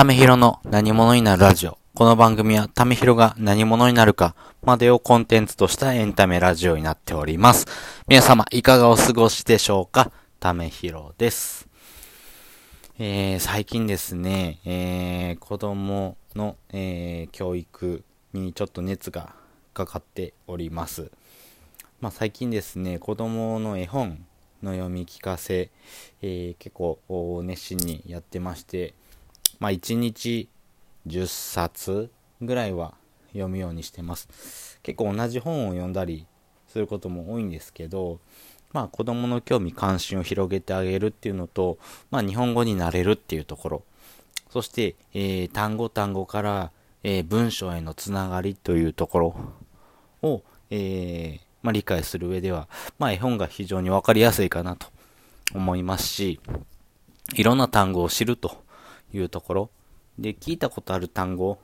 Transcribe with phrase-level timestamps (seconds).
[0.00, 1.76] ためひろの何者になるラジオ。
[1.92, 7.66] この番組はためひろが何者になるかまでをコンテンツとしたエンタメラジオになっております。
[8.08, 10.10] 皆様いかがお過ごしでしょうか？
[10.38, 11.68] ためひろです。
[12.98, 19.34] えー、最近ですね、えー、子供の、えー、教育にちょっと熱が
[19.74, 21.10] かかっております。
[22.00, 24.24] まあ、最近ですね、子供の絵本
[24.62, 25.68] の読み聞かせ、
[26.22, 28.94] えー結構熱心にやってまして、
[29.60, 30.48] まあ、1日
[31.06, 32.94] 10冊ぐらいは
[33.28, 34.80] 読むようにしてます。
[34.82, 36.26] 結構同じ本を読んだり
[36.66, 38.20] することも多いんですけど、
[38.72, 41.78] まあ、子供の興味関心を広げてあげるっていうのと、
[42.10, 43.82] まあ、日本語になれるっていうところ、
[44.50, 46.70] そして、えー単語単語から、
[47.02, 49.36] えー文章へのつながりというところ
[50.22, 54.86] を、えーまあ、理解する上では、まあ、絵本が非常にわかりやすいかなと
[55.54, 56.40] 思いますし、
[57.34, 58.62] いろんな単語を知ると
[59.12, 59.70] いうところ
[60.18, 61.58] で、聞いたことある単語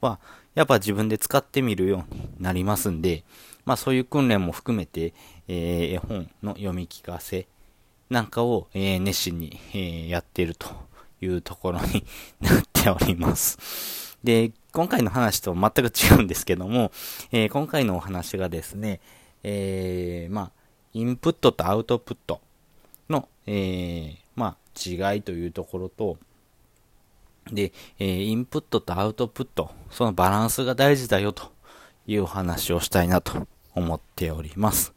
[0.00, 0.18] は、
[0.54, 3.24] やっぱ自分で使ってみるようになりますんで、
[3.64, 5.14] まあそういう訓練も含めて、
[5.48, 7.46] えー絵本の読み聞かせ
[8.10, 10.68] なんかを、えー熱心に、えーやっていると
[11.20, 12.04] いうところに
[12.40, 14.18] なっております。
[14.24, 16.92] で、今回の話と全く違うんですけども、
[17.30, 19.00] えー今回のお話がですね、
[19.42, 20.50] えーまあ、
[20.92, 22.40] インプットとアウトプット
[23.08, 26.18] の、えーまあ、違いというところと、
[27.50, 31.52] で、えーインプットとアウトプット、そのバランスが大事だよと
[32.06, 34.92] いうお話をしたいなと思っております。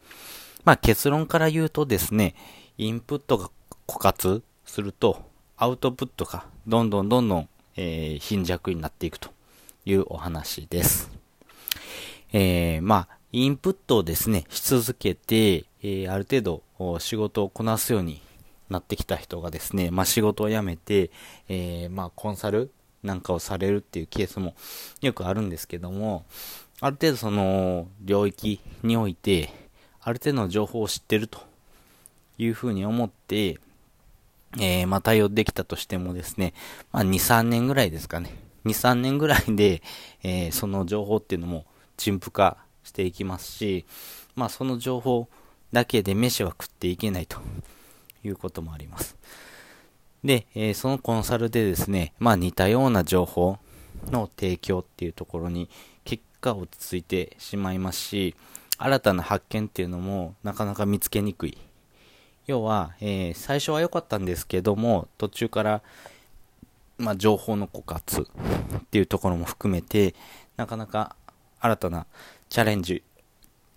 [0.63, 2.35] まあ結論から言うとですね、
[2.77, 3.49] インプットが
[3.87, 5.23] 枯渇すると、
[5.57, 9.29] アウトプットがどんどんどんどん、えー貧弱になっていくと
[9.85, 11.11] いうお話です。
[12.33, 18.21] えーまあ、インプットをですね、し続けて、えーある程度仕事をこなすように
[18.69, 21.11] なってきた人がですね、まあ仕事を辞めて、
[21.47, 22.71] えーまあコンサル
[23.03, 24.55] なんかをされるっていうケースも
[25.01, 26.25] よくあるんですけども、
[26.81, 29.53] ある程度その領域において、
[30.01, 31.39] ある程度の情報を知ってると
[32.37, 33.59] いうふうに思って、
[34.59, 36.53] えーまあ対応できたとしてもですね、
[36.91, 38.35] まあ2、3年ぐらいですかね。
[38.65, 39.83] 2、3年ぐらいで、
[40.23, 41.65] えーその情報っていうのも
[41.97, 43.85] 陳腐化していきますし、
[44.35, 45.27] まあその情報
[45.71, 47.37] だけで飯は食っていけないと
[48.27, 49.15] いうこともあります。
[50.23, 53.57] で、えーそのコンサルでですね、まあ似たような情報
[54.11, 55.69] の提供っていうところに
[56.03, 58.35] 結果落ち着いてしまいますし、
[58.77, 61.57] 新たな発見っていうのもなかなか見つけにくい。
[62.47, 65.81] 要は、えー最初は良かったんですけども、途中から、
[66.97, 68.27] まあ、情報の枯渇
[68.77, 70.15] っていうところも含めて、
[70.55, 71.15] なかなか
[71.59, 72.05] 新たな
[72.49, 73.03] チャレンジ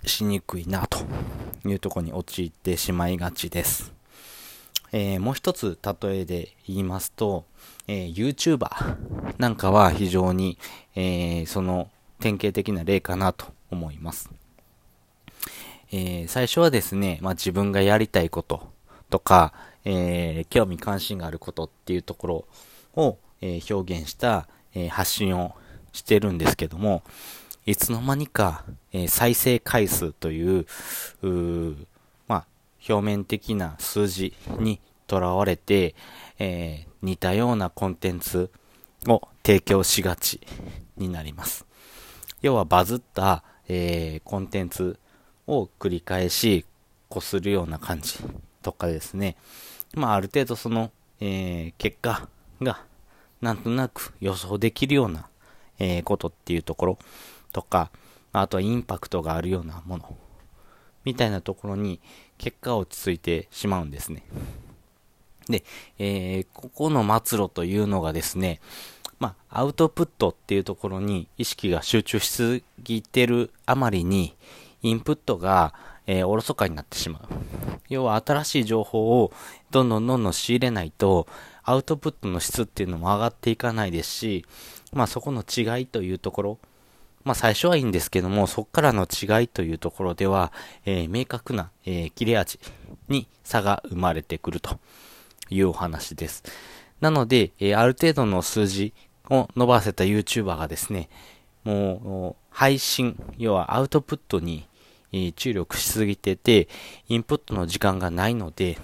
[0.05, 0.99] しにくいなと
[1.67, 3.98] いうところに陥ってしまいがちです。
[4.93, 7.45] えーもう一つ例えで言いますと、
[7.87, 8.97] えー YouTuber
[9.39, 10.59] なんかは非常に、
[10.95, 11.91] えーその
[12.21, 14.31] 典型的な例かなと思います。
[15.91, 18.71] えー最初はですね、まあ、自分がやりたいこと
[19.11, 19.53] とか、
[19.85, 22.45] えー興味関心があることっていうところ
[22.97, 25.55] を、えー表現した、えー発信を
[25.93, 27.03] してるんですけども、
[27.67, 30.67] いつの間にか、え再生回数という、
[31.23, 31.77] う、
[32.89, 35.95] 表面的な数字にとらわれて、
[36.39, 38.51] えー似たようなコンテンツ
[39.07, 40.41] を提供しがち
[40.97, 41.65] になります。
[42.43, 44.99] 要はバズった、えーコンテンツ
[45.47, 46.65] を繰り返し
[47.09, 48.19] こするような感じ
[48.63, 49.37] とかですね。
[49.95, 52.29] まあある程度その、えー結果
[52.61, 52.81] が
[53.41, 55.29] なんとなく予想できるような、
[55.79, 56.99] えーことっていうところ
[57.53, 57.93] とか、
[58.33, 60.17] あとはインパクトがあるようなもの
[61.05, 62.01] みたいなところに
[62.39, 64.23] 結果落ち着いてしまうんですね。
[65.49, 65.65] で、
[65.99, 68.61] えーここの末路というのがですね、
[69.19, 74.37] まあ、アウトプットっていうところに意識が集中しすぎてるあまりに、
[74.83, 75.75] インプットが、
[76.07, 77.23] えーおろそかになってしまう。
[77.89, 79.33] 要は新しい情報を
[79.71, 81.27] どんどんどんどん仕入れないと、
[81.65, 84.45] アウトプットの質っていうのも上がっていかないですし、
[84.93, 86.59] まあそこの違いというところ、
[87.29, 90.51] まあ最初はいいんですけども、そこからの違いというところでは、
[90.87, 92.59] えー明確な、えー切れ味
[93.09, 94.79] に差が生まれてくると
[95.51, 96.43] いうお話です。
[97.03, 98.95] なので、えーある程度の数字
[99.29, 101.11] を伸ばせた YouTuber がですね、
[101.65, 104.67] もう、配信、要はアウトプットに、
[105.13, 106.67] え注力しすぎてて、
[107.09, 108.79] インプットの時間がないので、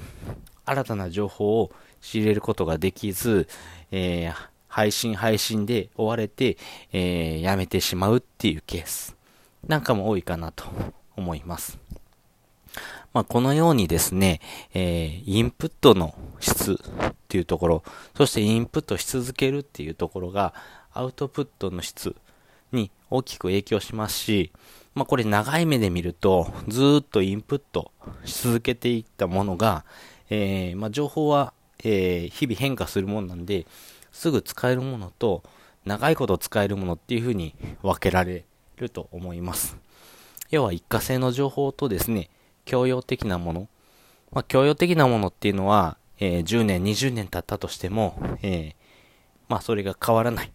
[0.66, 3.48] 新たな情報を仕入れることができず、
[3.90, 6.56] えー配信配信で追われて、
[6.92, 9.16] えーやめてしまうっていうケース
[9.68, 10.64] なんかも多いかなと
[11.16, 11.78] 思います。
[13.12, 14.40] まあ、このようにですね、
[14.74, 17.82] えー、インプットの質っていうところ、
[18.16, 20.54] そしてインプットし続けるっていうところが、
[20.92, 22.16] アウトプットの質
[22.72, 24.50] に大きく影響しますし、
[24.96, 27.92] まあ、これ長い目で見ると、ずっとインプット
[28.24, 29.84] し続けていったものが、
[30.30, 31.52] えー、まあ、情報は、
[31.84, 33.68] えー、日々変化するものなんで、
[34.14, 35.42] すぐ使えるものと、
[35.84, 38.44] 長いこと使えるものっていう風に分けられ
[38.76, 39.76] ると思います。
[40.50, 42.30] 要は一過性の情報とですね、
[42.64, 43.68] 教養的なもの。
[44.30, 48.74] まあ、教養的なものっていうのは、えー、10年、20年経ったとしても、えー、
[49.48, 50.52] まあ、それが変わらない。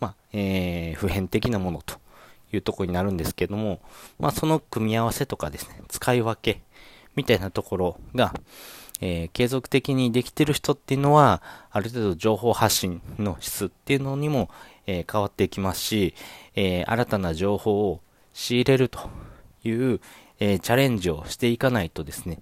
[0.00, 1.96] まあ、えー、普遍的なものと
[2.52, 3.80] いうところになるんですけども、
[4.18, 6.62] まあ、その組み合わせとかですね、使い分け
[7.14, 8.34] みたいなところが、
[9.00, 14.50] えー、継続的にできてる人っていうのは、ある程度情報発信の質っていうのにも、
[14.86, 16.14] えー、変わっていきますし、
[16.54, 18.00] えー、新たな情報を
[18.32, 19.10] 仕入れると
[19.64, 20.00] いう、
[20.40, 22.38] えチャレンジをしていかないとですね、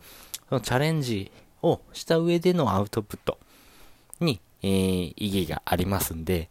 [0.51, 1.33] そのチャレンジ
[1.63, 3.39] をした上でのアウトプット
[4.21, 6.51] に、え意義がありますんで、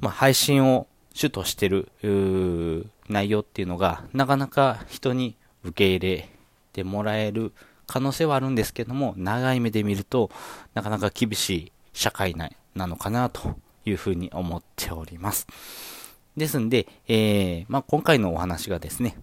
[0.00, 1.88] まあ、配信を主としてる
[3.08, 6.28] 内容っていうのが、なかなか人に受け入れ
[6.72, 7.52] てもらえる
[7.86, 10.30] 可能性はあるんですけども、長い目で見ると、
[10.74, 15.46] なかなか厳しい社会内なのかなというふうに思っております。
[16.36, 19.16] ですんで、えー、まあ、今回のお話がですね、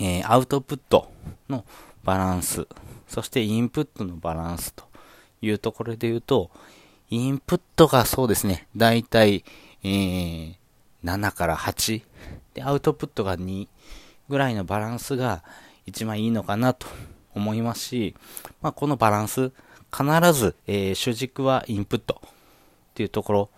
[0.00, 1.10] えー、アウトプット
[1.48, 1.64] の
[2.02, 2.66] バランス、
[3.06, 4.84] そしてインプットのバランスと
[5.40, 6.50] いうところで言うと、
[7.10, 9.44] インプットがそうですね、だいたい、
[9.82, 10.56] えー、
[11.04, 12.02] 7から8。
[12.54, 13.68] で、アウトプットが2
[14.28, 15.42] ぐらいのバランスが
[15.86, 16.86] 一番いいのかなと
[17.34, 18.14] 思いますし、
[18.60, 19.52] まあ、このバランス、
[19.92, 22.28] 必ず、えー、主軸はインプットっ
[22.94, 23.50] ていうところ、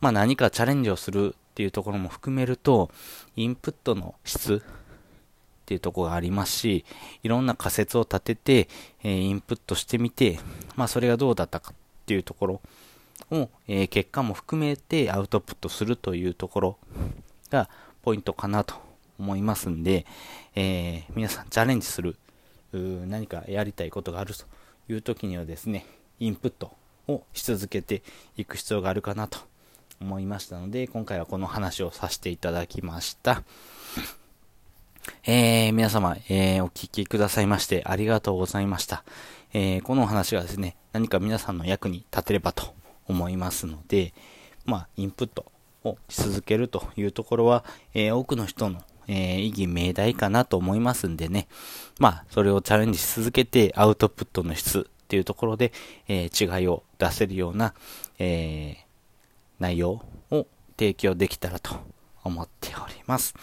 [0.00, 2.90] まあ、何かチャレンジをするっていうところも含めると、
[3.36, 4.62] インプットの質
[5.64, 6.84] っていうところがありますし、
[7.22, 8.68] いろんな仮説を立てて、
[9.02, 10.38] えー、インプットしてみて、
[10.76, 11.74] まあ、それがどうだったかっ
[12.06, 12.60] ていうところ
[13.30, 16.78] を、えー、結果も含めてアウトプットするというところ
[17.50, 17.70] が
[18.02, 18.74] ポイントかなと
[19.18, 20.04] 思いますんで、
[20.54, 22.16] え、皆さんチャレンジする、
[22.78, 24.44] 何かやりたいことがあると
[24.88, 25.86] いう時にはですね、
[26.20, 26.72] インプット
[27.08, 28.02] をし続けて
[28.36, 29.38] いく必要があるかなと
[30.00, 33.42] 思いましたので、今回はこの話をさせていただきました。
[35.24, 39.04] えー、皆様、えー、お聞きくださいましてありがとうございました。
[39.52, 42.74] えー、このお話がですね、何か皆さんの役に立てればと
[43.06, 44.12] 思いますので、
[44.64, 45.46] まあ、インプット
[45.84, 51.48] をし続けるというところは、え、多くの人の、えー、意義命題かなと思いますんでね、
[51.98, 55.72] まあ、それをチャレンジし続けてアウトプットの質っていうところで、
[56.08, 57.74] えー、違いを出せるような、
[58.18, 58.78] え
[59.60, 60.46] 内容を
[60.76, 61.76] 提供できたらと
[62.24, 63.34] 思っております。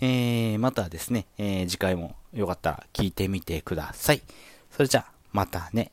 [0.00, 4.22] えまたですね、え次回もよかったら聞いてみてください。
[4.70, 5.92] それじゃあ、またね。